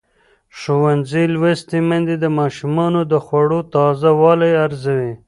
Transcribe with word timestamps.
ښوونځې 0.59 1.23
لوستې 1.33 1.79
میندې 1.87 2.15
د 2.19 2.25
ماشومانو 2.39 3.01
د 3.11 3.13
خوړو 3.25 3.59
تازه 3.73 4.09
والی 4.21 4.51
ارزوي. 4.65 5.13